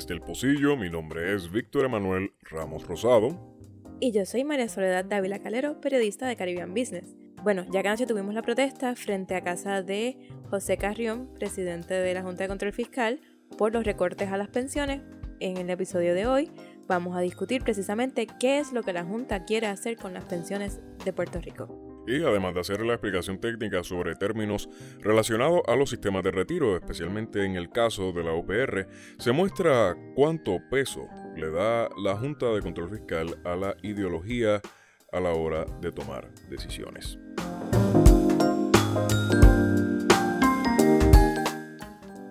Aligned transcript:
Desde 0.00 0.14
el 0.14 0.22
mi 0.78 0.88
nombre 0.88 1.34
es 1.34 1.52
Víctor 1.52 1.84
Emanuel 1.84 2.32
Ramos 2.44 2.86
Rosado. 2.86 3.38
Y 4.00 4.12
yo 4.12 4.24
soy 4.24 4.44
María 4.44 4.66
Soledad 4.66 5.04
Dávila 5.04 5.40
Calero, 5.40 5.78
periodista 5.82 6.26
de 6.26 6.36
Caribbean 6.36 6.72
Business. 6.72 7.14
Bueno, 7.42 7.66
ya 7.70 7.82
que 7.82 8.06
tuvimos 8.06 8.32
la 8.32 8.40
protesta 8.40 8.96
frente 8.96 9.34
a 9.34 9.44
casa 9.44 9.82
de 9.82 10.16
José 10.48 10.78
Carrión, 10.78 11.28
presidente 11.34 11.92
de 11.92 12.14
la 12.14 12.22
Junta 12.22 12.44
de 12.44 12.48
Control 12.48 12.72
Fiscal, 12.72 13.20
por 13.58 13.74
los 13.74 13.84
recortes 13.84 14.32
a 14.32 14.38
las 14.38 14.48
pensiones, 14.48 15.02
en 15.38 15.58
el 15.58 15.68
episodio 15.68 16.14
de 16.14 16.26
hoy 16.26 16.50
vamos 16.88 17.14
a 17.14 17.20
discutir 17.20 17.62
precisamente 17.62 18.26
qué 18.26 18.58
es 18.58 18.72
lo 18.72 18.82
que 18.82 18.94
la 18.94 19.04
Junta 19.04 19.44
quiere 19.44 19.66
hacer 19.66 19.98
con 19.98 20.14
las 20.14 20.24
pensiones 20.24 20.80
de 21.04 21.12
Puerto 21.12 21.42
Rico 21.42 21.89
y 22.10 22.24
además 22.24 22.54
de 22.54 22.60
hacer 22.60 22.84
la 22.84 22.94
explicación 22.94 23.38
técnica 23.38 23.84
sobre 23.84 24.16
términos 24.16 24.68
relacionados 25.00 25.60
a 25.66 25.76
los 25.76 25.90
sistemas 25.90 26.22
de 26.24 26.32
retiro, 26.32 26.76
especialmente 26.76 27.44
en 27.44 27.56
el 27.56 27.70
caso 27.70 28.12
de 28.12 28.24
la 28.24 28.34
UPR, 28.34 28.86
se 29.18 29.32
muestra 29.32 29.96
cuánto 30.14 30.58
peso 30.70 31.08
le 31.36 31.50
da 31.50 31.88
la 32.02 32.16
Junta 32.16 32.46
de 32.46 32.60
Control 32.60 32.90
Fiscal 32.90 33.38
a 33.44 33.54
la 33.54 33.76
ideología 33.82 34.60
a 35.12 35.20
la 35.20 35.30
hora 35.30 35.64
de 35.80 35.92
tomar 35.92 36.32
decisiones. 36.48 37.18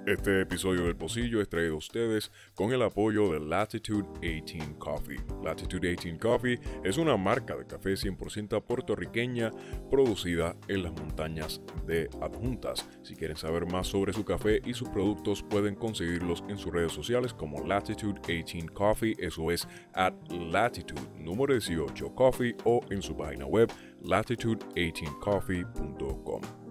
Este 0.09 0.41
episodio 0.41 0.86
del 0.86 0.95
Pocillo 0.95 1.40
es 1.40 1.49
traído 1.49 1.76
a 1.76 1.77
ustedes 1.77 2.31
con 2.55 2.73
el 2.73 2.81
apoyo 2.81 3.31
de 3.31 3.40
Latitude 3.40 4.08
18 4.22 4.80
Coffee. 4.80 5.20
Latitude 5.44 5.90
18 5.90 6.18
Coffee 6.20 6.59
es 6.84 6.98
una 6.98 7.16
marca 7.16 7.55
de 7.55 7.68
café 7.68 7.94
100% 7.94 8.59
puertorriqueña 8.63 9.52
producida 9.91 10.55
en 10.68 10.82
las 10.82 10.93
montañas 10.93 11.62
de 11.85 12.10
Adjuntas. 12.24 12.90
Si 13.04 13.15
quieren 13.15 13.37
saber 13.37 13.71
más 13.71 13.85
sobre 13.85 14.12
su 14.12 14.26
café 14.26 14.60
y 14.65 14.74
sus 14.74 14.90
productos 14.90 15.43
pueden 15.43 15.76
conseguirlos 15.76 16.43
en 16.49 16.57
sus 16.57 16.74
redes 16.74 16.91
sociales 16.91 17.32
como 17.32 17.63
Latitude 17.63 18.20
18 18.26 18.74
Coffee, 18.74 19.15
eso 19.20 19.52
es 19.52 19.68
at 19.93 20.15
Latitude 20.32 21.07
número 21.20 21.54
18 21.54 22.15
Coffee 22.15 22.55
o 22.63 22.82
en 22.90 23.04
su 23.04 23.15
página 23.15 23.46
web 23.46 23.71
latitude18coffee.com. 24.02 26.68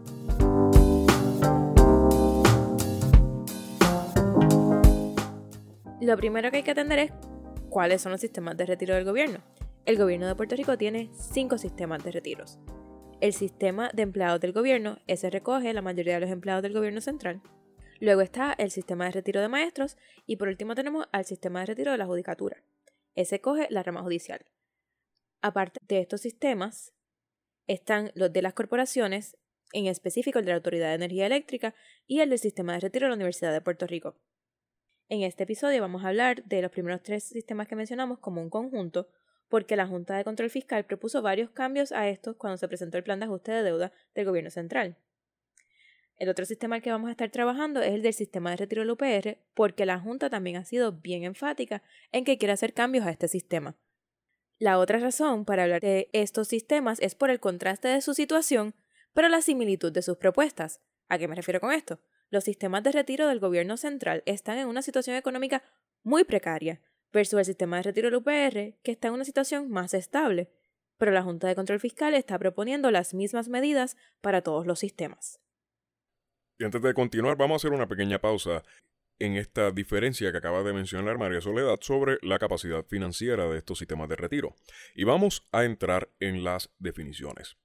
Lo 6.09 6.17
primero 6.17 6.51
que 6.51 6.57
hay 6.57 6.63
que 6.63 6.71
atender 6.71 6.99
es 7.01 7.13
cuáles 7.69 8.01
son 8.01 8.13
los 8.13 8.23
sistemas 8.23 8.57
de 8.57 8.65
retiro 8.65 8.95
del 8.95 9.05
gobierno. 9.05 9.41
El 9.85 9.99
gobierno 9.99 10.27
de 10.27 10.35
Puerto 10.35 10.57
Rico 10.57 10.79
tiene 10.79 11.11
cinco 11.13 11.59
sistemas 11.59 12.03
de 12.03 12.13
retiros. 12.13 12.59
El 13.21 13.35
sistema 13.35 13.91
de 13.93 14.05
empleados 14.05 14.41
del 14.41 14.55
gobierno, 14.55 15.01
ese 15.07 15.29
recoge 15.29 15.71
la 15.75 15.83
mayoría 15.83 16.15
de 16.15 16.21
los 16.21 16.31
empleados 16.31 16.63
del 16.63 16.73
gobierno 16.73 17.03
central. 17.03 17.43
Luego 18.01 18.23
está 18.23 18.55
el 18.55 18.71
sistema 18.71 19.05
de 19.05 19.11
retiro 19.11 19.43
de 19.43 19.49
maestros 19.49 19.99
y 20.25 20.37
por 20.37 20.49
último 20.49 20.75
tenemos 20.75 21.07
al 21.13 21.27
sistema 21.27 21.61
de 21.61 21.67
retiro 21.67 21.93
de 21.93 21.99
la 21.99 22.07
judicatura. 22.07 22.65
Ese 23.15 23.43
coge 23.43 23.67
la 23.69 23.83
rama 23.83 24.01
judicial. 24.01 24.47
Aparte 25.43 25.79
de 25.87 26.01
estos 26.01 26.23
sistemas, 26.23 26.95
están 27.67 28.13
los 28.15 28.33
de 28.33 28.41
las 28.41 28.55
corporaciones, 28.55 29.37
en 29.75 29.85
específico 29.85 30.39
el 30.39 30.47
de 30.47 30.53
la 30.53 30.57
Autoridad 30.57 30.89
de 30.89 30.95
Energía 30.95 31.27
Eléctrica 31.27 31.75
y 32.07 32.21
el 32.21 32.31
del 32.31 32.39
sistema 32.39 32.73
de 32.73 32.81
retiro 32.81 33.05
de 33.05 33.11
la 33.11 33.17
Universidad 33.17 33.53
de 33.53 33.61
Puerto 33.61 33.87
Rico. 33.87 34.17
En 35.11 35.23
este 35.23 35.45
episodio 35.45 35.81
vamos 35.81 36.05
a 36.05 36.09
hablar 36.09 36.45
de 36.45 36.61
los 36.61 36.71
primeros 36.71 37.03
tres 37.03 37.25
sistemas 37.25 37.67
que 37.67 37.77
mencionamos 37.77 38.19
como 38.19 38.43
un 38.43 38.51
conjunto, 38.51 39.09
porque 39.49 39.75
la 39.75 39.87
Junta 39.87 40.15
de 40.15 40.25
Control 40.25 40.51
Fiscal 40.51 40.85
propuso 40.85 41.23
varios 41.23 41.49
cambios 41.49 41.93
a 41.93 42.11
estos 42.11 42.37
cuando 42.37 42.59
se 42.59 42.69
presentó 42.69 42.99
el 42.99 43.05
plan 43.05 43.19
de 43.19 43.25
ajuste 43.25 43.53
de 43.53 43.63
deuda 43.63 43.91
del 44.15 44.27
gobierno 44.27 44.51
central. 44.51 44.99
El 46.19 46.29
otro 46.29 46.45
sistema 46.45 46.77
al 46.77 46.83
que 46.83 46.91
vamos 46.91 47.09
a 47.09 47.13
estar 47.13 47.31
trabajando 47.31 47.81
es 47.81 47.95
el 47.95 48.03
del 48.03 48.13
sistema 48.13 48.51
de 48.51 48.59
retiro 48.59 48.83
del 48.83 48.91
UPR, 48.91 49.39
porque 49.55 49.87
la 49.87 49.99
Junta 49.99 50.29
también 50.29 50.57
ha 50.57 50.67
sido 50.67 50.93
bien 50.93 51.25
enfática 51.25 51.83
en 52.13 52.25
que 52.25 52.37
quiere 52.37 52.53
hacer 52.53 52.75
cambios 52.75 53.07
a 53.07 53.11
este 53.11 53.29
sistema. 53.29 53.79
La 54.59 54.79
otra 54.79 54.99
razón 54.99 55.47
para 55.47 55.63
hablar 55.63 55.81
de 55.81 56.11
estos 56.13 56.49
sistemas 56.49 57.01
es 57.01 57.15
por 57.15 57.31
el 57.31 57.41
contraste 57.41 57.89
de 57.89 58.03
su 58.03 58.13
situación, 58.13 58.75
pero 59.15 59.29
la 59.29 59.41
similitud 59.41 59.91
de 59.91 60.03
sus 60.03 60.19
propuestas. 60.19 60.83
¿A 61.09 61.17
qué 61.17 61.29
me 61.29 61.35
refiero 61.35 61.61
con 61.61 61.73
esto? 61.73 61.99
Los 62.31 62.45
sistemas 62.45 62.83
de 62.83 62.93
retiro 62.93 63.29
del 63.29 63.41
gobierno 63.41 63.77
central 63.77 64.23
están 64.27 64.59
en 64.59 64.69
una 64.69 64.83
situación 64.83 65.17
económica 65.17 65.63
muy 66.03 66.25
precaria, 66.25 66.81
versus 67.13 67.39
el 67.39 67.45
sistema 67.45 67.77
de 67.77 67.85
retiro 67.85 68.11
del 68.11 68.17
UPR, 68.17 68.79
que 68.83 68.93
está 68.93 69.09
en 69.09 69.15
una 69.15 69.25
situación 69.25 69.71
más 69.71 69.95
estable. 69.95 70.51
Pero 70.99 71.13
la 71.13 71.23
Junta 71.23 71.49
de 71.49 71.55
Control 71.55 71.81
Fiscal 71.81 72.15
está 72.15 72.39
proponiendo 72.39 72.91
las 72.91 73.15
mismas 73.15 73.49
medidas 73.49 73.97
para 74.21 74.43
todos 74.43 74.67
los 74.67 74.81
sistemas. 74.81 75.41
Y 76.59 76.65
antes 76.65 76.83
de 76.83 76.93
continuar, 76.93 77.37
vamos 77.37 77.55
a 77.55 77.59
hacer 77.67 77.77
una 77.77 77.89
pequeña 77.89 78.19
pausa 78.19 78.65
en 79.21 79.37
esta 79.37 79.71
diferencia 79.71 80.31
que 80.31 80.39
acaba 80.39 80.63
de 80.63 80.73
mencionar 80.73 81.19
María 81.19 81.41
Soledad 81.41 81.79
sobre 81.81 82.19
la 82.23 82.39
capacidad 82.39 82.85
financiera 82.85 83.49
de 83.49 83.59
estos 83.59 83.79
sistemas 83.79 84.09
de 84.09 84.17
retiro. 84.17 84.57
Y 84.95 85.05
vamos 85.05 85.47
a 85.53 85.65
entrar 85.65 86.11
en 86.21 86.45
las 86.45 86.71
definiciones. 86.79 87.57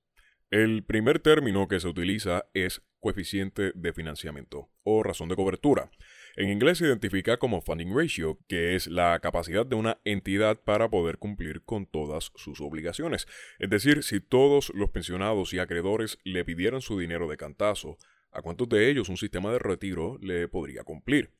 El 0.50 0.84
primer 0.84 1.20
término 1.20 1.68
que 1.68 1.80
se 1.80 1.88
utiliza 1.88 2.46
es 2.54 2.84
coeficiente 3.04 3.74
de 3.76 3.94
financiamiento 3.94 4.70
o 4.84 5.04
razón 5.04 5.28
de 5.28 5.36
cobertura. 5.36 5.92
En 6.38 6.50
inglés 6.50 6.78
se 6.78 6.86
identifica 6.86 7.38
como 7.38 7.62
funding 7.62 7.94
ratio, 7.94 8.40
que 8.48 8.76
es 8.76 8.88
la 8.88 9.20
capacidad 9.20 9.66
de 9.66 9.76
una 9.76 10.00
entidad 10.06 10.60
para 10.64 10.90
poder 10.90 11.18
cumplir 11.18 11.64
con 11.64 11.86
todas 11.86 12.32
sus 12.36 12.62
obligaciones. 12.62 13.28
Es 13.60 13.70
decir, 13.70 14.04
si 14.04 14.22
todos 14.22 14.72
los 14.74 14.90
pensionados 14.90 15.54
y 15.54 15.60
acreedores 15.60 16.18
le 16.24 16.46
pidieran 16.46 16.82
su 16.82 16.98
dinero 16.98 17.28
de 17.28 17.38
cantazo, 17.38 17.98
¿a 18.32 18.42
cuántos 18.42 18.70
de 18.70 18.90
ellos 18.90 19.10
un 19.10 19.18
sistema 19.18 19.52
de 19.52 19.60
retiro 19.60 20.18
le 20.22 20.48
podría 20.48 20.84
cumplir? 20.84 21.34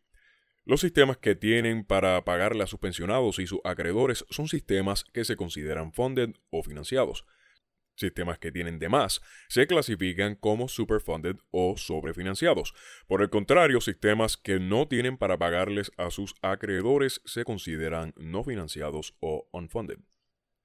Los 0.66 0.82
sistemas 0.82 1.18
que 1.18 1.36
tienen 1.36 1.86
para 1.86 2.24
pagarle 2.26 2.64
a 2.64 2.68
sus 2.68 2.80
pensionados 2.80 3.40
y 3.40 3.48
sus 3.48 3.62
acreedores 3.64 4.26
son 4.30 4.48
sistemas 4.48 5.06
que 5.06 5.24
se 5.24 5.38
consideran 5.38 5.94
funded 5.94 6.32
o 6.52 6.62
financiados. 6.62 7.26
Sistemas 7.96 8.40
que 8.40 8.52
tienen 8.52 8.80
de 8.80 8.90
más 8.90 9.22
se 9.48 9.68
clasifican 9.68 10.36
como 10.36 10.68
superfunded 10.68 11.36
o 11.52 11.78
sobrefinanciados. 11.78 12.74
Por 13.08 13.22
el 13.22 13.30
contrario, 13.30 13.82
sistemas 13.82 14.36
que 14.36 14.60
no 14.60 14.88
tienen 14.88 15.18
para 15.18 15.38
pagarles 15.38 15.92
a 15.98 16.10
sus 16.10 16.34
acreedores 16.42 17.22
se 17.26 17.44
consideran 17.44 18.14
no 18.18 18.44
financiados 18.44 19.16
o 19.20 19.48
unfunded. 19.52 20.00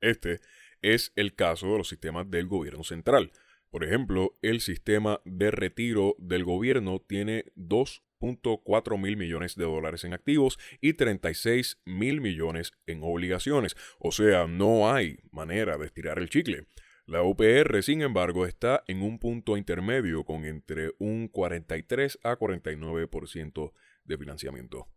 Este 0.01 0.41
es 0.81 1.13
el 1.17 1.35
caso 1.35 1.73
de 1.73 1.79
los 1.79 1.89
sistemas 1.89 2.31
del 2.31 2.47
gobierno 2.47 2.85
central. 2.85 3.33
Por 3.71 3.85
ejemplo, 3.85 4.33
el 4.41 4.61
sistema 4.61 5.21
de 5.25 5.51
retiro 5.51 6.15
del 6.19 6.45
gobierno 6.45 7.05
tiene 7.07 7.45
2.4 7.57 8.99
mil 8.99 9.19
millones 9.19 9.57
de 9.57 9.65
dólares 9.65 10.05
en 10.05 10.15
activos 10.15 10.59
y 10.81 10.95
36 10.95 11.83
mil 11.85 12.23
millones 12.23 12.73
en 12.87 13.01
obligaciones. 13.03 13.77
O 13.99 14.13
sea, 14.13 14.47
no 14.47 14.91
hay 14.91 15.19
manera 15.31 15.77
de 15.77 15.85
estirar 15.85 16.19
el 16.19 16.31
chicle. 16.31 16.67
La 17.09 17.23
UPR, 17.23 17.83
sin 17.83 18.03
embargo, 18.03 18.45
está 18.45 18.85
en 18.87 19.01
un 19.01 19.19
punto 19.19 19.57
intermedio 19.57 20.25
con 20.25 20.45
entre 20.45 20.93
un 20.99 21.29
43 21.29 22.19
a 22.23 22.37
49% 22.37 23.73
de 24.05 24.19
financiamiento. 24.19 24.89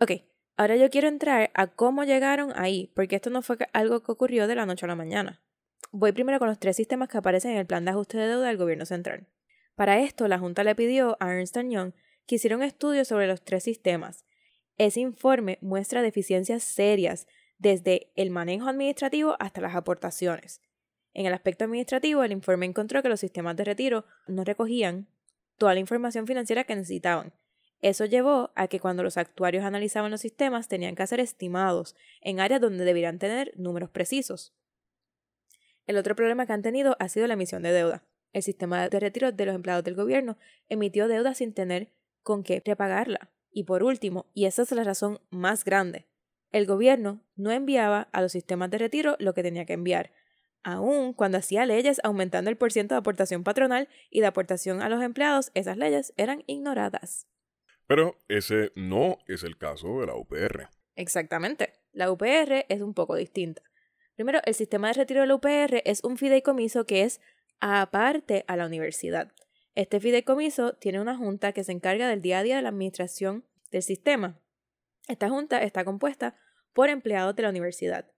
Ok, 0.00 0.10
ahora 0.56 0.74
yo 0.74 0.90
quiero 0.90 1.06
entrar 1.06 1.52
a 1.54 1.68
cómo 1.68 2.02
llegaron 2.02 2.52
ahí, 2.56 2.90
porque 2.96 3.14
esto 3.14 3.30
no 3.30 3.42
fue 3.42 3.56
algo 3.72 4.02
que 4.02 4.10
ocurrió 4.10 4.48
de 4.48 4.56
la 4.56 4.66
noche 4.66 4.84
a 4.84 4.88
la 4.88 4.96
mañana. 4.96 5.40
Voy 5.92 6.10
primero 6.10 6.40
con 6.40 6.48
los 6.48 6.58
tres 6.58 6.74
sistemas 6.74 7.08
que 7.08 7.18
aparecen 7.18 7.52
en 7.52 7.58
el 7.58 7.66
plan 7.66 7.84
de 7.84 7.92
ajuste 7.92 8.18
de 8.18 8.26
deuda 8.26 8.48
del 8.48 8.56
gobierno 8.56 8.84
central. 8.84 9.28
Para 9.76 10.00
esto, 10.00 10.26
la 10.26 10.40
Junta 10.40 10.64
le 10.64 10.74
pidió 10.74 11.16
a 11.20 11.32
Ernst 11.32 11.56
Young 11.56 11.92
que 12.26 12.34
hiciera 12.34 12.56
un 12.56 12.64
estudio 12.64 13.04
sobre 13.04 13.28
los 13.28 13.44
tres 13.44 13.62
sistemas. 13.62 14.24
Ese 14.76 14.98
informe 14.98 15.58
muestra 15.60 16.02
deficiencias 16.02 16.64
serias 16.64 17.28
desde 17.58 18.10
el 18.16 18.30
manejo 18.30 18.68
administrativo 18.68 19.36
hasta 19.38 19.60
las 19.60 19.76
aportaciones. 19.76 20.62
En 21.14 21.26
el 21.26 21.34
aspecto 21.34 21.64
administrativo, 21.64 22.22
el 22.22 22.32
informe 22.32 22.66
encontró 22.66 23.02
que 23.02 23.08
los 23.08 23.20
sistemas 23.20 23.56
de 23.56 23.64
retiro 23.64 24.04
no 24.26 24.44
recogían 24.44 25.08
toda 25.56 25.74
la 25.74 25.80
información 25.80 26.26
financiera 26.26 26.64
que 26.64 26.76
necesitaban. 26.76 27.32
Eso 27.80 28.04
llevó 28.04 28.50
a 28.54 28.68
que 28.68 28.80
cuando 28.80 29.02
los 29.02 29.16
actuarios 29.16 29.64
analizaban 29.64 30.10
los 30.10 30.20
sistemas 30.20 30.68
tenían 30.68 30.94
que 30.94 31.02
hacer 31.02 31.20
estimados 31.20 31.94
en 32.20 32.40
áreas 32.40 32.60
donde 32.60 32.84
deberían 32.84 33.18
tener 33.18 33.52
números 33.56 33.90
precisos. 33.90 34.52
El 35.86 35.96
otro 35.96 36.16
problema 36.16 36.46
que 36.46 36.52
han 36.52 36.62
tenido 36.62 36.96
ha 36.98 37.08
sido 37.08 37.26
la 37.26 37.34
emisión 37.34 37.62
de 37.62 37.72
deuda. 37.72 38.04
El 38.32 38.42
sistema 38.42 38.88
de 38.88 39.00
retiro 39.00 39.32
de 39.32 39.46
los 39.46 39.54
empleados 39.54 39.84
del 39.84 39.94
gobierno 39.94 40.36
emitió 40.68 41.08
deuda 41.08 41.34
sin 41.34 41.54
tener 41.54 41.92
con 42.22 42.42
qué 42.42 42.62
repagarla. 42.64 43.30
Y 43.50 43.64
por 43.64 43.82
último, 43.82 44.26
y 44.34 44.44
esa 44.44 44.62
es 44.62 44.72
la 44.72 44.84
razón 44.84 45.20
más 45.30 45.64
grande, 45.64 46.06
el 46.50 46.66
gobierno 46.66 47.22
no 47.36 47.50
enviaba 47.50 48.08
a 48.12 48.22
los 48.22 48.32
sistemas 48.32 48.70
de 48.70 48.78
retiro 48.78 49.16
lo 49.18 49.34
que 49.34 49.42
tenía 49.42 49.66
que 49.66 49.74
enviar, 49.74 50.12
Aún 50.62 51.12
cuando 51.12 51.38
hacía 51.38 51.66
leyes 51.66 52.00
aumentando 52.02 52.50
el 52.50 52.56
porcentaje 52.56 52.96
de 52.96 53.00
aportación 53.00 53.44
patronal 53.44 53.88
y 54.10 54.20
de 54.20 54.26
aportación 54.26 54.82
a 54.82 54.88
los 54.88 55.02
empleados, 55.02 55.50
esas 55.54 55.76
leyes 55.76 56.12
eran 56.16 56.42
ignoradas. 56.46 57.26
Pero 57.86 58.18
ese 58.28 58.72
no 58.76 59.18
es 59.26 59.42
el 59.44 59.56
caso 59.56 60.00
de 60.00 60.06
la 60.06 60.14
UPR. 60.14 60.68
Exactamente. 60.94 61.74
La 61.92 62.10
UPR 62.12 62.66
es 62.68 62.82
un 62.82 62.92
poco 62.92 63.14
distinta. 63.16 63.62
Primero, 64.14 64.40
el 64.44 64.54
sistema 64.54 64.88
de 64.88 64.94
retiro 64.94 65.20
de 65.20 65.28
la 65.28 65.36
UPR 65.36 65.82
es 65.84 66.02
un 66.02 66.18
fideicomiso 66.18 66.84
que 66.86 67.04
es 67.04 67.20
aparte 67.60 68.44
a 68.46 68.56
la 68.56 68.66
universidad. 68.66 69.32
Este 69.74 70.00
fideicomiso 70.00 70.74
tiene 70.74 71.00
una 71.00 71.16
junta 71.16 71.52
que 71.52 71.64
se 71.64 71.72
encarga 71.72 72.08
del 72.08 72.20
día 72.20 72.40
a 72.40 72.42
día 72.42 72.56
de 72.56 72.62
la 72.62 72.70
administración 72.70 73.46
del 73.70 73.82
sistema. 73.82 74.40
Esta 75.06 75.28
junta 75.28 75.62
está 75.62 75.84
compuesta 75.84 76.36
por 76.72 76.88
empleados 76.88 77.36
de 77.36 77.44
la 77.44 77.50
universidad. 77.50 78.10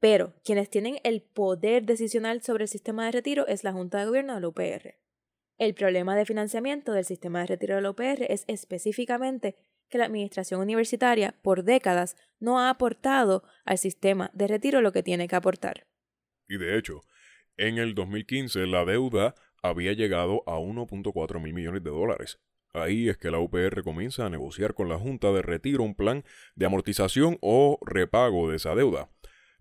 Pero 0.00 0.34
quienes 0.44 0.68
tienen 0.70 0.98
el 1.04 1.22
poder 1.22 1.84
decisional 1.84 2.42
sobre 2.42 2.64
el 2.64 2.68
sistema 2.68 3.06
de 3.06 3.12
retiro 3.12 3.46
es 3.46 3.64
la 3.64 3.72
Junta 3.72 3.98
de 3.98 4.06
Gobierno 4.06 4.34
de 4.34 4.40
la 4.40 4.48
UPR. 4.48 4.94
El 5.58 5.74
problema 5.74 6.14
de 6.16 6.26
financiamiento 6.26 6.92
del 6.92 7.04
sistema 7.04 7.40
de 7.40 7.46
retiro 7.46 7.76
de 7.76 7.80
la 7.80 7.90
UPR 7.90 8.26
es 8.28 8.44
específicamente 8.46 9.56
que 9.88 9.98
la 9.98 10.04
administración 10.04 10.60
universitaria 10.60 11.34
por 11.42 11.64
décadas 11.64 12.16
no 12.40 12.58
ha 12.58 12.70
aportado 12.70 13.44
al 13.64 13.78
sistema 13.78 14.30
de 14.34 14.48
retiro 14.48 14.82
lo 14.82 14.92
que 14.92 15.02
tiene 15.02 15.28
que 15.28 15.36
aportar. 15.36 15.86
Y 16.48 16.58
de 16.58 16.76
hecho, 16.76 17.00
en 17.56 17.78
el 17.78 17.94
2015 17.94 18.66
la 18.66 18.84
deuda 18.84 19.34
había 19.62 19.94
llegado 19.94 20.42
a 20.46 20.58
1.4 20.58 21.40
mil 21.40 21.54
millones 21.54 21.82
de 21.82 21.90
dólares. 21.90 22.38
Ahí 22.72 23.08
es 23.08 23.16
que 23.16 23.30
la 23.30 23.38
UPR 23.38 23.82
comienza 23.82 24.26
a 24.26 24.30
negociar 24.30 24.74
con 24.74 24.90
la 24.90 24.98
Junta 24.98 25.32
de 25.32 25.40
Retiro 25.40 25.82
un 25.82 25.94
plan 25.94 26.24
de 26.54 26.66
amortización 26.66 27.38
o 27.40 27.78
repago 27.80 28.50
de 28.50 28.56
esa 28.56 28.74
deuda. 28.74 29.08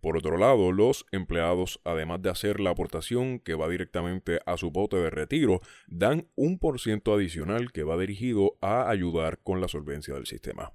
Por 0.06 0.18
otro 0.18 0.38
lado, 0.38 0.72
los 0.72 1.08
empleados, 1.12 1.82
además 1.84 2.22
de 2.22 2.30
hacer 2.30 2.60
la 2.60 2.70
aportación 2.70 3.40
que 3.40 3.56
va 3.56 3.68
directamente 3.68 4.40
a 4.46 4.56
su 4.56 4.70
bote 4.70 4.98
de 4.98 5.10
retiro, 5.10 5.62
dan 5.88 6.30
un 6.36 6.60
por 6.60 6.80
ciento 6.80 7.16
adicional 7.16 7.72
que 7.72 7.82
va 7.82 7.98
dirigido 7.98 8.56
a 8.62 8.88
ayudar 8.88 9.40
con 9.42 9.62
la 9.62 9.68
solvencia 9.68 10.14
del 10.14 10.28
sistema. 10.28 10.74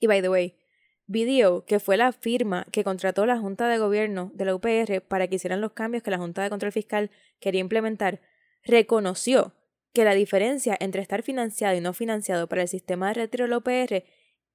Y 0.00 0.06
by 0.06 0.22
the 0.22 0.30
way, 0.30 0.56
BDO, 1.06 1.66
que 1.66 1.78
fue 1.78 1.98
la 1.98 2.12
firma 2.12 2.66
que 2.72 2.84
contrató 2.84 3.26
la 3.26 3.36
Junta 3.36 3.68
de 3.68 3.76
Gobierno 3.76 4.32
de 4.32 4.46
la 4.46 4.54
UPR 4.54 5.02
para 5.02 5.28
que 5.28 5.34
hicieran 5.34 5.60
los 5.60 5.72
cambios 5.72 6.02
que 6.02 6.10
la 6.10 6.16
Junta 6.16 6.42
de 6.42 6.48
Control 6.48 6.72
Fiscal 6.72 7.10
quería 7.40 7.60
implementar, 7.60 8.22
reconoció 8.62 9.52
que 9.92 10.04
la 10.04 10.14
diferencia 10.14 10.74
entre 10.80 11.02
estar 11.02 11.22
financiado 11.22 11.76
y 11.76 11.82
no 11.82 11.92
financiado 11.92 12.48
para 12.48 12.62
el 12.62 12.68
sistema 12.68 13.08
de 13.08 13.14
retiro 13.14 13.44
de 13.44 13.50
la 13.50 13.58
UPR 13.58 14.04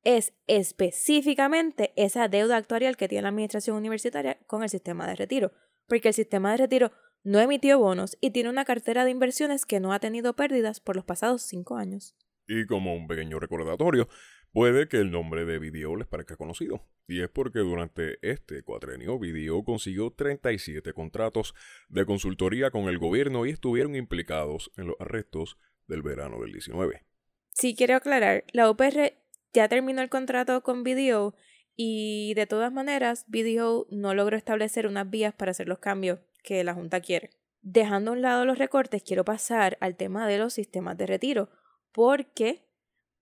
es 0.03 0.33
específicamente 0.47 1.93
esa 1.95 2.27
deuda 2.27 2.57
actuarial 2.57 2.97
que 2.97 3.07
tiene 3.07 3.23
la 3.23 3.29
administración 3.29 3.77
universitaria 3.77 4.37
con 4.47 4.63
el 4.63 4.69
sistema 4.69 5.07
de 5.07 5.15
retiro, 5.15 5.51
porque 5.87 6.09
el 6.09 6.13
sistema 6.13 6.51
de 6.51 6.57
retiro 6.57 6.91
no 7.23 7.39
emitió 7.39 7.79
bonos 7.79 8.17
y 8.21 8.31
tiene 8.31 8.49
una 8.49 8.65
cartera 8.65 9.03
de 9.03 9.11
inversiones 9.11 9.65
que 9.65 9.79
no 9.79 9.93
ha 9.93 9.99
tenido 9.99 10.35
pérdidas 10.35 10.79
por 10.79 10.95
los 10.95 11.05
pasados 11.05 11.41
cinco 11.43 11.75
años. 11.75 12.15
Y 12.47 12.65
como 12.65 12.95
un 12.95 13.07
pequeño 13.07 13.39
recordatorio, 13.39 14.07
puede 14.51 14.87
que 14.87 14.97
el 14.97 15.11
nombre 15.11 15.45
de 15.45 15.59
Video 15.59 15.95
les 15.95 16.07
parezca 16.07 16.35
conocido, 16.35 16.87
y 17.07 17.21
es 17.21 17.29
porque 17.29 17.59
durante 17.59 18.17
este 18.21 18.63
cuatrenio 18.63 19.19
Video 19.19 19.63
consiguió 19.63 20.11
37 20.11 20.93
contratos 20.93 21.53
de 21.89 22.05
consultoría 22.05 22.71
con 22.71 22.83
el 22.85 22.97
gobierno 22.97 23.45
y 23.45 23.51
estuvieron 23.51 23.95
implicados 23.95 24.71
en 24.77 24.87
los 24.87 24.95
arrestos 24.99 25.57
del 25.87 26.01
verano 26.01 26.39
del 26.39 26.53
19. 26.53 27.03
Sí 27.49 27.75
quiero 27.75 27.95
aclarar, 27.95 28.45
la 28.53 28.69
UPR 28.69 29.13
ya 29.53 29.67
terminó 29.67 30.01
el 30.01 30.09
contrato 30.09 30.61
con 30.61 30.83
BDO 30.83 31.35
y 31.75 32.33
de 32.33 32.45
todas 32.45 32.71
maneras 32.71 33.25
BDO 33.27 33.87
no 33.89 34.13
logró 34.13 34.35
establecer 34.35 34.85
unas 34.85 35.09
vías 35.09 35.33
para 35.33 35.51
hacer 35.51 35.67
los 35.67 35.79
cambios 35.79 36.19
que 36.43 36.63
la 36.63 36.73
Junta 36.73 36.99
quiere. 36.99 37.29
Dejando 37.61 38.11
a 38.11 38.13
un 38.13 38.21
lado 38.21 38.45
los 38.45 38.57
recortes, 38.57 39.03
quiero 39.03 39.25
pasar 39.25 39.77
al 39.81 39.95
tema 39.95 40.27
de 40.27 40.37
los 40.37 40.53
sistemas 40.53 40.97
de 40.97 41.05
retiro, 41.05 41.49
porque 41.91 42.65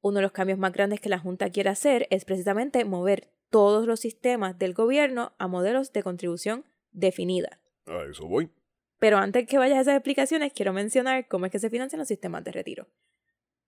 uno 0.01 0.17
de 0.17 0.21
los 0.23 0.31
cambios 0.31 0.59
más 0.59 0.73
grandes 0.73 0.99
que 0.99 1.09
la 1.09 1.19
Junta 1.19 1.49
quiere 1.49 1.69
hacer 1.69 2.07
es 2.09 2.25
precisamente 2.25 2.83
mover 2.85 3.31
todos 3.49 3.87
los 3.87 3.99
sistemas 3.99 4.57
del 4.57 4.73
gobierno 4.73 5.33
a 5.37 5.47
modelos 5.47 5.93
de 5.93 6.03
contribución 6.03 6.65
definida. 6.91 7.59
A 7.85 8.03
eso 8.09 8.27
voy. 8.27 8.49
Pero 8.99 9.17
antes 9.17 9.47
que 9.47 9.57
vaya 9.57 9.77
a 9.77 9.81
esas 9.81 9.95
explicaciones, 9.95 10.53
quiero 10.53 10.73
mencionar 10.73 11.27
cómo 11.27 11.45
es 11.45 11.51
que 11.51 11.59
se 11.59 11.69
financian 11.69 11.99
los 11.99 12.07
sistemas 12.07 12.43
de 12.43 12.51
retiro. 12.51 12.87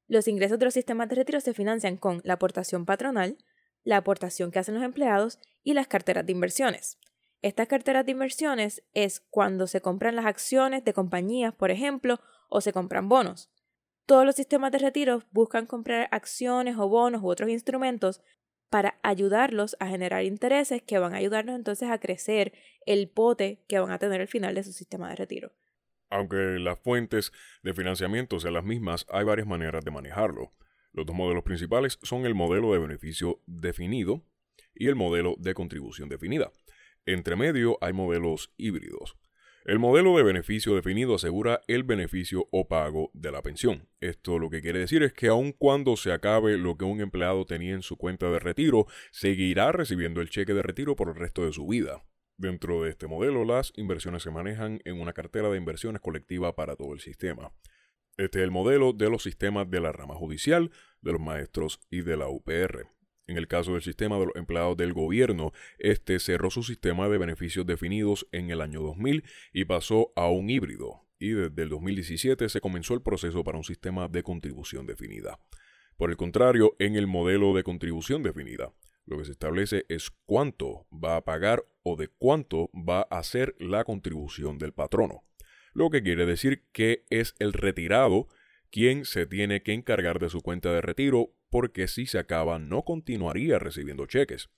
Los 0.10 0.28
ingresos 0.28 0.58
de 0.58 0.66
los 0.66 0.74
sistemas 0.74 1.08
de 1.08 1.16
retiro 1.16 1.40
se 1.40 1.54
financian 1.54 1.96
con 1.96 2.22
la 2.24 2.34
aportación 2.34 2.84
patronal, 2.84 3.38
la 3.84 3.98
aportación 3.98 4.50
que 4.50 4.58
hacen 4.58 4.74
los 4.74 4.84
empleados 4.84 5.38
y 5.64 5.74
las 5.74 5.88
carteras 5.88 6.26
de 6.26 6.32
inversiones. 6.32 6.98
Estas 7.44 7.68
carteras 7.68 8.08
de 8.08 8.14
inversiones 8.14 8.82
es 8.94 9.20
cuando 9.30 9.68
se 9.68 9.82
compran 9.82 10.16
las 10.16 10.26
acciones 10.26 10.84
de 10.84 10.94
compañías, 10.94 11.54
por 11.54 11.70
ejemplo, 11.70 12.20
o 12.50 12.60
se 12.60 12.74
compran 12.74 13.08
bonos. 13.08 13.52
Todos 14.08 14.26
los 14.26 14.36
sistemas 14.36 14.72
de 14.72 14.80
retiro 14.80 15.22
buscan 15.30 15.68
comprar 15.68 16.10
acciones 16.12 16.76
o 16.78 16.90
bonos 16.90 17.22
u 17.22 17.28
otros 17.28 17.52
instrumentos 17.52 18.24
para 18.72 19.00
ayudarlos 19.04 19.78
a 19.80 19.86
generar 19.86 20.24
intereses 20.24 20.82
que 20.82 20.98
van 20.98 21.14
a 21.14 21.18
ayudarnos 21.18 21.56
entonces 21.56 21.88
a 21.92 22.00
crecer 22.00 22.54
el 22.88 23.10
pote 23.10 23.64
que 23.68 23.78
van 23.78 23.92
a 23.92 24.00
tener 24.00 24.22
al 24.22 24.28
final 24.28 24.56
de 24.56 24.64
su 24.64 24.74
sistema 24.74 25.10
de 25.10 25.18
retiro. 25.18 25.52
Aunque 26.10 26.60
las 26.60 26.80
fuentes 26.80 27.32
de 27.64 27.74
financiamiento 27.74 28.40
sean 28.40 28.56
las 28.56 28.64
mismas, 28.64 29.06
hay 29.10 29.24
varias 29.24 29.48
maneras 29.48 29.84
de 29.86 29.92
manejarlo. 29.92 30.52
Los 30.92 31.06
dos 31.06 31.16
modelos 31.16 31.44
principales 31.44 32.00
son 32.02 32.26
el 32.26 32.34
modelo 32.34 32.74
de 32.74 32.80
beneficio 32.80 33.42
definido 33.46 34.24
y 34.74 34.88
el 34.88 34.96
modelo 34.96 35.36
de 35.38 35.54
contribución 35.54 36.10
definida. 36.10 36.52
Entre 37.06 37.36
medio 37.36 37.78
hay 37.82 37.94
modelos 37.94 38.54
híbridos. 38.58 39.18
El 39.66 39.78
modelo 39.78 40.16
de 40.18 40.24
beneficio 40.24 40.74
definido 40.74 41.16
asegura 41.16 41.62
el 41.68 41.84
beneficio 41.84 42.48
o 42.52 42.68
pago 42.68 43.12
de 43.14 43.32
la 43.32 43.44
pensión. 43.44 43.88
Esto 44.00 44.40
lo 44.40 44.50
que 44.50 44.62
quiere 44.62 44.80
decir 44.80 45.04
es 45.04 45.14
que 45.14 45.28
aun 45.28 45.52
cuando 45.52 45.96
se 45.96 46.12
acabe 46.12 46.58
lo 46.58 46.78
que 46.78 46.86
un 46.86 47.02
empleado 47.02 47.46
tenía 47.46 47.74
en 47.74 47.84
su 47.84 47.98
cuenta 47.98 48.32
de 48.32 48.40
retiro, 48.40 48.88
seguirá 49.12 49.72
recibiendo 49.72 50.22
el 50.22 50.30
cheque 50.30 50.54
de 50.54 50.64
retiro 50.64 50.96
por 50.96 51.10
el 51.10 51.16
resto 51.16 51.46
de 51.46 51.54
su 51.54 51.68
vida. 51.68 52.02
Dentro 52.40 52.84
de 52.84 52.92
este 52.92 53.06
modelo, 53.06 53.44
las 53.44 53.74
inversiones 53.76 54.24
se 54.24 54.32
manejan 54.32 54.80
en 54.86 55.02
una 55.02 55.12
cartera 55.12 55.50
de 55.50 55.58
inversiones 55.58 56.00
colectiva 56.00 56.56
para 56.56 56.78
todo 56.78 56.94
el 56.94 57.02
sistema. 57.02 57.52
Este 58.16 58.40
es 58.40 58.46
el 58.46 58.50
modelo 58.50 58.94
de 58.94 59.10
los 59.10 59.24
sistemas 59.24 59.70
de 59.70 59.82
la 59.82 59.92
rama 59.92 60.16
judicial, 60.16 60.72
de 61.02 61.12
los 61.12 61.20
maestros 61.20 61.82
y 61.90 62.00
de 62.00 62.16
la 62.16 62.30
UPR. 62.30 62.88
En 63.28 63.36
el 63.36 63.50
caso 63.50 63.74
del 63.74 63.82
sistema 63.82 64.18
de 64.18 64.28
los 64.28 64.36
empleados 64.38 64.78
del 64.78 64.94
gobierno, 64.94 65.52
este 65.80 66.18
cerró 66.20 66.50
su 66.50 66.64
sistema 66.64 67.10
de 67.10 67.18
beneficios 67.18 67.66
definidos 67.66 68.26
en 68.32 68.52
el 68.52 68.62
año 68.62 68.82
2000 68.84 69.26
y 69.52 69.66
pasó 69.66 70.14
a 70.16 70.30
un 70.30 70.50
híbrido, 70.50 71.10
y 71.20 71.32
desde 71.32 71.64
el 71.64 71.68
2017 71.68 72.48
se 72.48 72.62
comenzó 72.62 72.94
el 72.94 73.02
proceso 73.02 73.44
para 73.44 73.58
un 73.58 73.66
sistema 73.66 74.08
de 74.08 74.24
contribución 74.24 74.86
definida. 74.86 75.42
Por 75.98 76.10
el 76.10 76.16
contrario, 76.16 76.78
en 76.80 76.96
el 76.96 77.06
modelo 77.06 77.54
de 77.54 77.64
contribución 77.64 78.24
definida, 78.24 78.72
lo 79.10 79.18
que 79.18 79.26
se 79.26 79.32
establece 79.32 79.86
es 79.90 80.12
cuánto 80.26 80.88
va 80.92 81.18
a 81.18 81.26
pagar 81.26 81.66
o 81.82 81.96
de 81.96 82.10
cuánto 82.10 82.70
va 82.74 83.02
a 83.02 83.24
ser 83.24 83.56
la 83.58 83.84
contribución 83.84 84.60
del 84.60 84.72
patrono. 84.72 85.24
Lo 85.74 85.90
que 85.90 86.04
quiere 86.04 86.28
decir 86.28 86.68
que 86.72 87.06
es 87.10 87.34
el 87.40 87.54
retirado 87.54 88.28
quien 88.70 89.06
se 89.06 89.26
tiene 89.26 89.64
que 89.64 89.74
encargar 89.74 90.20
de 90.20 90.30
su 90.30 90.42
cuenta 90.42 90.72
de 90.72 90.82
retiro 90.82 91.34
porque 91.50 91.88
si 91.88 92.06
se 92.06 92.20
acaba 92.20 92.60
no 92.60 92.84
continuaría 92.84 93.58
recibiendo 93.58 94.06
cheques. 94.06 94.52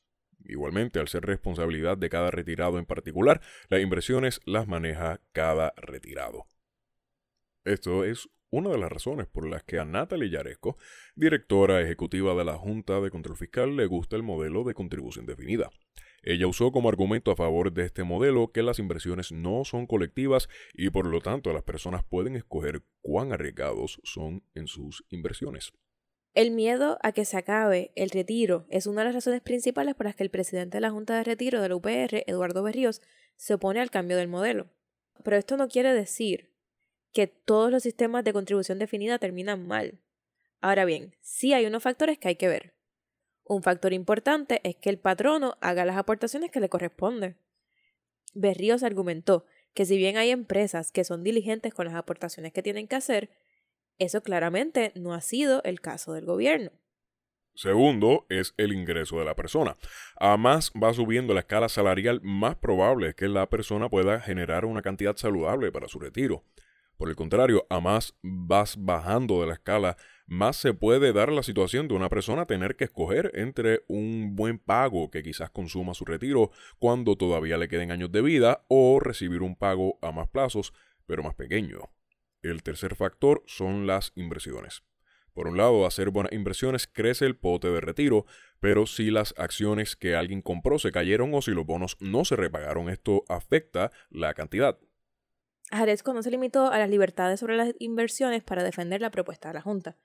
Igualmente, 0.44 1.00
al 1.00 1.08
ser 1.08 1.24
responsabilidad 1.24 1.98
de 1.98 2.10
cada 2.10 2.30
retirado 2.30 2.78
en 2.78 2.86
particular, 2.86 3.40
las 3.70 3.80
inversiones 3.80 4.42
las 4.46 4.68
maneja 4.68 5.22
cada 5.32 5.74
retirado. 5.78 6.46
Esto 7.64 8.04
es 8.04 8.30
una 8.52 8.70
de 8.70 8.78
las 8.78 8.92
razones 8.92 9.28
por 9.28 9.48
las 9.50 9.64
que 9.64 9.80
a 9.80 9.86
Natalie 9.86 10.30
Yaresco, 10.30 10.78
directora 11.16 11.82
ejecutiva 11.82 12.36
de 12.36 12.46
la 12.46 12.58
Junta 12.58 13.00
de 13.00 13.10
Control 13.10 13.38
Fiscal, 13.38 13.76
le 13.76 13.86
gusta 13.86 14.18
el 14.18 14.24
modelo 14.24 14.64
de 14.64 14.74
contribución 14.74 15.26
definida. 15.26 15.72
Ella 16.22 16.48
usó 16.48 16.72
como 16.72 16.90
argumento 16.90 17.32
a 17.32 17.36
favor 17.36 17.74
de 17.74 17.86
este 17.86 18.04
modelo 18.04 18.52
que 18.52 18.62
las 18.62 18.78
inversiones 18.78 19.32
no 19.32 19.66
son 19.66 19.88
colectivas 19.88 20.50
y 20.74 20.90
por 20.92 21.08
lo 21.08 21.22
tanto 21.22 21.52
las 21.52 21.64
personas 21.64 22.04
pueden 22.04 22.36
escoger 22.36 22.84
cuán 23.02 23.32
arriesgados 23.32 24.00
son 24.04 24.44
en 24.54 24.68
sus 24.68 25.04
inversiones. 25.10 25.72
El 26.34 26.52
miedo 26.52 27.00
a 27.02 27.12
que 27.12 27.26
se 27.26 27.38
acabe 27.38 27.92
el 27.96 28.10
retiro 28.10 28.66
es 28.70 28.86
una 28.86 29.02
de 29.02 29.06
las 29.06 29.16
razones 29.16 29.42
principales 29.42 29.96
por 29.96 30.06
las 30.06 30.16
que 30.16 30.24
el 30.24 30.30
presidente 30.30 30.78
de 30.78 30.82
la 30.82 30.92
Junta 30.92 31.18
de 31.18 31.24
Retiro 31.24 31.62
de 31.62 31.70
la 31.70 31.76
UPR, 31.76 32.24
Eduardo 32.28 32.64
Berríos, 32.64 33.02
se 33.36 33.56
opone 33.56 33.80
al 33.82 33.90
cambio 33.90 34.16
del 34.16 34.28
modelo. 34.28 34.70
Pero 35.24 35.38
esto 35.38 35.58
no 35.58 35.68
quiere 35.68 35.94
decir 35.94 36.51
que 37.14 37.28
todos 37.28 37.72
los 37.72 37.84
sistemas 37.84 38.24
de 38.24 38.34
contribución 38.34 38.80
definida 38.80 39.20
terminan 39.20 39.68
mal. 39.68 40.00
Ahora 40.62 40.86
bien, 40.86 41.16
sí 41.22 41.54
hay 41.54 41.66
unos 41.66 41.84
factores 41.84 42.18
que 42.18 42.30
hay 42.30 42.36
que 42.36 42.48
ver. 42.48 42.74
Un 43.44 43.64
factor 43.64 43.94
importante 43.94 44.62
es 44.64 44.76
que 44.76 44.90
el 44.90 45.00
patrono 45.00 45.58
haga 45.60 45.86
las 45.86 45.98
aportaciones 45.98 46.52
que 46.52 46.60
le 46.60 46.70
corresponden. 46.70 47.38
Berríos 48.34 48.84
argumentó 48.84 49.46
que 49.74 49.86
si 49.86 49.98
bien 49.98 50.18
hay 50.18 50.30
empresas 50.30 50.92
que 50.92 51.04
son 51.04 51.24
diligentes 51.24 51.74
con 51.74 51.86
las 51.86 51.96
aportaciones 51.96 52.54
que 52.54 52.64
tienen 52.64 52.88
que 52.88 52.96
hacer, 52.96 53.30
eso 53.98 54.22
claramente 54.22 54.92
no 54.96 55.14
ha 55.14 55.22
sido 55.22 55.62
el 55.64 55.82
caso 55.82 56.14
del 56.14 56.26
gobierno. 56.26 56.72
Segundo 57.54 58.26
es 58.30 58.54
el 58.58 58.72
ingreso 58.72 59.20
de 59.20 59.26
la 59.26 59.36
persona. 59.36 59.78
A 60.16 60.38
más 60.38 60.72
va 60.72 60.94
subiendo 60.94 61.34
la 61.34 61.42
escala 61.42 61.68
salarial, 61.68 62.22
más 62.24 62.56
probable 62.56 63.10
es 63.10 63.16
que 63.16 63.28
la 63.28 63.50
persona 63.50 63.90
pueda 63.90 64.22
generar 64.22 64.66
una 64.66 64.82
cantidad 64.82 65.18
saludable 65.18 65.72
para 65.72 65.88
su 65.88 66.00
retiro. 66.00 66.46
Por 67.02 67.10
el 67.10 67.16
contrario, 67.16 67.66
a 67.72 67.80
más 67.80 68.14
vas 68.22 68.76
bajando 68.78 69.42
de 69.42 69.48
la 69.48 69.54
escala, 69.54 69.98
más 70.28 70.56
se 70.56 70.76
puede 70.76 71.14
dar 71.14 71.32
la 71.32 71.42
situación 71.42 71.88
de 71.88 71.96
una 71.96 72.10
persona 72.10 72.46
tener 72.46 72.76
que 72.76 72.84
escoger 72.84 73.32
entre 73.34 73.84
un 73.88 74.36
buen 74.36 74.60
pago 74.60 75.10
que 75.10 75.24
quizás 75.24 75.50
consuma 75.50 75.96
su 75.96 76.06
retiro 76.06 76.52
cuando 76.78 77.16
todavía 77.16 77.58
le 77.58 77.70
queden 77.70 77.90
años 77.90 78.12
de 78.12 78.22
vida 78.22 78.66
o 78.68 79.00
recibir 79.00 79.42
un 79.42 79.56
pago 79.56 79.98
a 80.04 80.12
más 80.12 80.30
plazos, 80.30 80.74
pero 81.08 81.24
más 81.24 81.34
pequeño. 81.34 81.90
El 82.44 82.62
tercer 82.62 82.94
factor 82.94 83.42
son 83.48 83.88
las 83.88 84.12
inversiones. 84.14 84.84
Por 85.34 85.48
un 85.48 85.58
lado, 85.58 85.88
hacer 85.88 86.12
buenas 86.12 86.34
inversiones 86.34 86.86
crece 86.86 87.26
el 87.26 87.36
pote 87.36 87.72
de 87.72 87.82
retiro, 87.82 88.28
pero 88.60 88.86
si 88.86 89.10
las 89.10 89.34
acciones 89.40 89.96
que 89.96 90.16
alguien 90.16 90.44
compró 90.44 90.78
se 90.78 90.92
cayeron 90.92 91.34
o 91.34 91.42
si 91.42 91.50
los 91.50 91.66
bonos 91.66 91.98
no 92.00 92.26
se 92.26 92.36
repagaron, 92.36 92.90
esto 92.90 93.24
afecta 93.28 93.92
la 94.12 94.36
cantidad. 94.36 94.78
Jaresco 95.72 96.14
no 96.14 96.22
se 96.22 96.32
limitó 96.32 96.68
a 96.68 96.78
las 96.78 96.90
libertades 96.90 97.40
sobre 97.40 97.56
las 97.56 97.74
inversiones 97.80 98.44
para 98.44 98.64
defender 98.64 99.02
la 99.02 99.12
propuesta 99.12 99.48
de 99.48 99.56
la 99.56 99.62
Junta. 99.62 99.98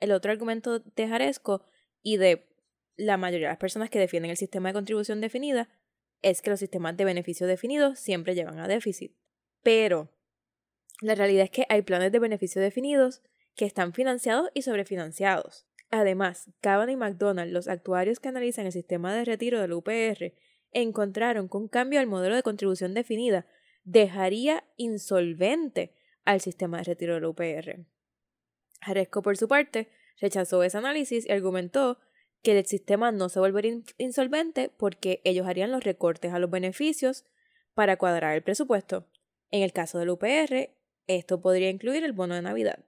El 0.00 0.12
otro 0.12 0.32
argumento 0.32 0.80
de 0.80 1.08
Jaresco 1.08 1.64
y 2.02 2.16
de 2.16 2.48
la 2.96 3.16
mayoría 3.16 3.46
de 3.48 3.52
las 3.52 3.58
personas 3.58 3.88
que 3.88 3.98
defienden 3.98 4.30
el 4.30 4.36
sistema 4.36 4.68
de 4.68 4.74
contribución 4.74 5.20
definida 5.20 5.68
es 6.22 6.42
que 6.42 6.50
los 6.50 6.60
sistemas 6.60 6.96
de 6.96 7.04
beneficio 7.04 7.46
definidos 7.46 7.98
siempre 7.98 8.34
llevan 8.34 8.58
a 8.58 8.68
déficit. 8.68 9.16
Pero 9.62 10.10
la 11.00 11.14
realidad 11.14 11.44
es 11.44 11.50
que 11.50 11.66
hay 11.68 11.82
planes 11.82 12.12
de 12.12 12.18
beneficio 12.18 12.60
definidos 12.60 13.22
que 13.54 13.64
están 13.64 13.92
financiados 13.92 14.50
y 14.54 14.62
sobrefinanciados. 14.62 15.66
Además, 15.90 16.50
Cavan 16.60 16.90
y 16.90 16.96
McDonald, 16.96 17.52
los 17.52 17.68
actuarios 17.68 18.18
que 18.18 18.28
analizan 18.28 18.66
el 18.66 18.72
sistema 18.72 19.14
de 19.14 19.24
retiro 19.24 19.60
del 19.60 19.72
UPR, 19.72 20.34
encontraron 20.72 21.48
que 21.48 21.56
un 21.56 21.68
cambio 21.68 22.00
al 22.00 22.06
modelo 22.06 22.34
de 22.34 22.42
contribución 22.42 22.94
definida 22.94 23.46
dejaría 23.84 24.64
insolvente 24.76 25.94
al 26.24 26.40
sistema 26.40 26.78
de 26.78 26.84
retiro 26.84 27.14
del 27.14 27.24
UPR. 27.24 27.84
Jaresco, 28.80 29.22
por 29.22 29.36
su 29.36 29.48
parte, 29.48 29.88
rechazó 30.20 30.62
ese 30.62 30.78
análisis 30.78 31.26
y 31.26 31.32
argumentó 31.32 31.98
que 32.42 32.58
el 32.58 32.66
sistema 32.66 33.12
no 33.12 33.28
se 33.28 33.40
volvería 33.40 33.80
insolvente 33.98 34.68
porque 34.68 35.20
ellos 35.24 35.46
harían 35.46 35.70
los 35.70 35.84
recortes 35.84 36.32
a 36.32 36.38
los 36.38 36.50
beneficios 36.50 37.24
para 37.74 37.96
cuadrar 37.96 38.34
el 38.34 38.42
presupuesto. 38.42 39.06
En 39.50 39.62
el 39.62 39.72
caso 39.72 39.98
del 39.98 40.10
UPR, 40.10 40.70
esto 41.06 41.40
podría 41.40 41.70
incluir 41.70 42.04
el 42.04 42.12
bono 42.12 42.34
de 42.34 42.42
Navidad. 42.42 42.84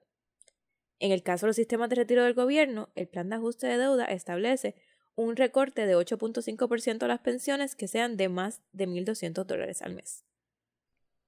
En 0.98 1.12
el 1.12 1.22
caso 1.22 1.46
de 1.46 1.50
los 1.50 1.56
sistemas 1.56 1.88
de 1.90 1.96
retiro 1.96 2.24
del 2.24 2.34
gobierno, 2.34 2.90
el 2.94 3.08
plan 3.08 3.28
de 3.28 3.36
ajuste 3.36 3.66
de 3.66 3.78
deuda 3.78 4.04
establece 4.06 4.74
un 5.16 5.36
recorte 5.36 5.86
de 5.86 5.96
8.5% 5.96 7.02
a 7.02 7.08
las 7.08 7.20
pensiones 7.20 7.76
que 7.76 7.88
sean 7.88 8.16
de 8.16 8.28
más 8.28 8.62
de 8.72 8.88
1.200 8.88 9.44
dólares 9.44 9.82
al 9.82 9.94
mes. 9.94 10.24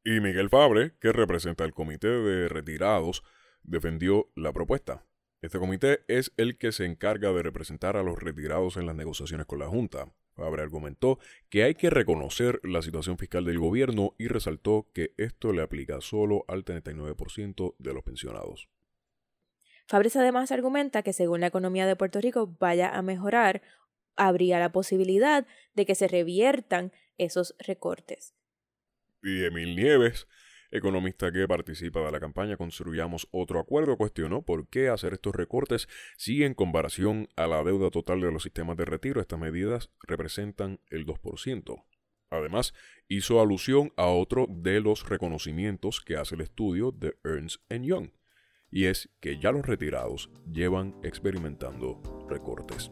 Y 0.09 0.21
Miguel 0.21 0.51
Fabre, 0.51 0.93
que 1.01 1.11
representa 1.11 1.65
el 1.65 1.75
Comité 1.75 2.07
de 2.07 2.49
Retirados, 2.49 3.25
defendió 3.65 4.31
la 4.37 4.53
propuesta. 4.53 5.05
Este 5.43 5.59
comité 5.59 6.05
es 6.07 6.33
el 6.37 6.59
que 6.59 6.71
se 6.71 6.85
encarga 6.85 7.33
de 7.33 7.43
representar 7.43 7.97
a 7.97 8.05
los 8.05 8.17
retirados 8.17 8.77
en 8.77 8.87
las 8.87 8.95
negociaciones 8.95 9.47
con 9.47 9.59
la 9.59 9.67
Junta. 9.67 10.13
Fabre 10.37 10.63
argumentó 10.63 11.19
que 11.51 11.65
hay 11.65 11.75
que 11.75 11.91
reconocer 11.91 12.61
la 12.63 12.83
situación 12.83 13.19
fiscal 13.19 13.45
del 13.47 13.59
gobierno 13.59 14.15
y 14.17 14.29
resaltó 14.29 14.87
que 14.95 15.13
esto 15.17 15.53
le 15.53 15.63
aplica 15.63 16.01
solo 16.01 16.45
al 16.47 16.65
39% 16.65 17.75
de 17.77 17.93
los 17.93 18.05
pensionados. 18.05 18.69
Fabres 19.89 20.15
además 20.15 20.53
argumenta 20.53 21.03
que 21.03 21.15
según 21.15 21.41
la 21.41 21.49
economía 21.49 21.85
de 21.85 21.97
Puerto 21.97 22.21
Rico 22.21 22.55
vaya 22.61 22.97
a 22.97 23.03
mejorar, 23.03 23.61
habría 24.15 24.61
la 24.61 24.71
posibilidad 24.71 25.49
de 25.75 25.85
que 25.85 25.97
se 25.97 26.07
reviertan 26.07 26.93
esos 27.19 27.57
recortes. 27.59 28.36
Y 29.23 29.44
Emil 29.44 29.76
Nieves, 29.76 30.26
economista 30.70 31.32
que 31.32 31.46
participa 31.49 32.00
de 32.00 32.12
la 32.12 32.20
campaña 32.20 32.56
Construyamos 32.56 33.28
otro 33.30 33.61
acuerdo, 33.61 33.96
cuestionó 33.96 34.42
por 34.42 34.68
qué 34.68 34.88
hacer 34.88 35.12
estos 35.12 35.35
recortes 35.35 35.88
si 36.16 36.44
en 36.44 36.54
comparación 36.54 37.28
a 37.37 37.46
la 37.46 37.62
deuda 37.64 37.90
total 37.90 38.20
de 38.20 38.30
los 38.30 38.42
sistemas 38.42 38.76
de 38.76 38.85
retiro 38.85 39.20
estas 39.20 39.38
medidas 39.38 39.90
representan 40.02 40.80
el 40.90 41.06
2%. 41.06 41.85
Además, 42.30 42.75
hizo 43.08 43.40
alusión 43.40 43.92
a 43.96 44.06
otro 44.06 44.46
de 44.49 44.80
los 44.80 45.08
reconocimientos 45.08 46.00
que 46.00 46.16
hace 46.16 46.35
el 46.35 46.40
estudio 46.40 46.90
de 46.90 47.16
Ernst 47.25 47.62
Young, 47.70 48.11
y 48.70 48.87
es 48.87 49.08
que 49.20 49.38
ya 49.38 49.52
los 49.52 49.64
retirados 49.64 50.30
llevan 50.50 50.96
experimentando 51.02 52.02
recortes. 52.28 52.90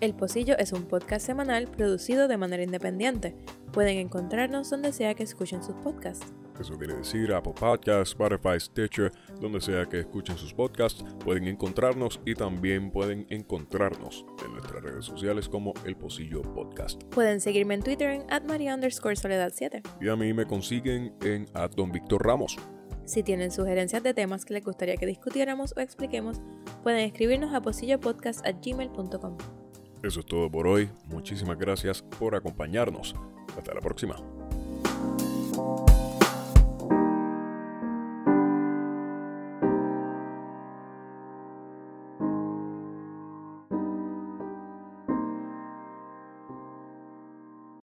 El 0.00 0.14
Pocillo 0.14 0.56
es 0.56 0.72
un 0.72 0.84
podcast 0.84 1.26
semanal 1.26 1.68
producido 1.68 2.26
de 2.26 2.38
manera 2.38 2.62
independiente. 2.62 3.36
Pueden 3.70 3.98
encontrarnos 3.98 4.70
donde 4.70 4.94
sea 4.94 5.14
que 5.14 5.22
escuchen 5.22 5.62
sus 5.62 5.74
podcasts. 5.76 6.24
Eso 6.58 6.78
quiere 6.78 6.94
decir 6.94 7.34
Apple 7.34 7.52
Podcasts, 7.58 8.12
Spotify, 8.12 8.58
Stitcher, 8.58 9.12
donde 9.42 9.60
sea 9.60 9.84
que 9.84 10.00
escuchen 10.00 10.38
sus 10.38 10.54
podcasts, 10.54 11.04
pueden 11.22 11.48
encontrarnos 11.48 12.18
y 12.24 12.34
también 12.34 12.90
pueden 12.90 13.26
encontrarnos 13.28 14.24
en 14.42 14.52
nuestras 14.52 14.82
redes 14.82 15.04
sociales 15.04 15.50
como 15.50 15.74
El 15.84 15.96
Pocillo 15.96 16.40
Podcast. 16.40 17.02
Pueden 17.04 17.42
seguirme 17.42 17.74
en 17.74 17.82
Twitter 17.82 18.10
en 18.10 18.46
Maria 18.46 18.74
underscore 18.74 19.16
soledad 19.16 19.52
7. 19.54 19.82
Y 20.00 20.08
a 20.08 20.16
mí 20.16 20.32
me 20.32 20.46
consiguen 20.46 21.14
en 21.22 21.46
Don 21.76 21.92
Víctor 21.92 22.24
Ramos. 22.24 22.56
Si 23.04 23.22
tienen 23.22 23.50
sugerencias 23.50 24.02
de 24.02 24.14
temas 24.14 24.46
que 24.46 24.54
les 24.54 24.64
gustaría 24.64 24.96
que 24.96 25.04
discutiéramos 25.04 25.74
o 25.76 25.80
expliquemos, 25.80 26.40
pueden 26.82 27.00
escribirnos 27.00 27.52
a 27.52 27.60
pocillopodcast.gmail.com. 27.60 29.59
Eso 30.02 30.20
es 30.20 30.26
todo 30.26 30.50
por 30.50 30.66
hoy. 30.66 30.88
Muchísimas 31.06 31.58
gracias 31.58 32.02
por 32.02 32.34
acompañarnos. 32.34 33.14
Hasta 33.56 33.74
la 33.74 33.80
próxima. 33.80 34.16